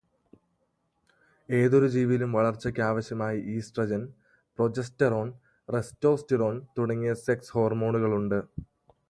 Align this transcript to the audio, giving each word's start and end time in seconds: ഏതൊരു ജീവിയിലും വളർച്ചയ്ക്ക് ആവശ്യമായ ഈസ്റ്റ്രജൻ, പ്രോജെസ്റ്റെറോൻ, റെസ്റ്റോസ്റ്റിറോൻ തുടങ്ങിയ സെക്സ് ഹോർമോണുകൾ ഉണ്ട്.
ഏതൊരു 1.49 1.87
ജീവിയിലും 1.87 2.31
വളർച്ചയ്ക്ക് 2.31 2.81
ആവശ്യമായ 2.81 3.35
ഈസ്റ്റ്രജൻ, 3.55 4.01
പ്രോജെസ്റ്റെറോൻ, 4.59 5.29
റെസ്റ്റോസ്റ്റിറോൻ 5.69 6.57
തുടങ്ങിയ 6.77 7.13
സെക്സ് 7.25 7.53
ഹോർമോണുകൾ 7.53 8.13
ഉണ്ട്. 8.15 8.39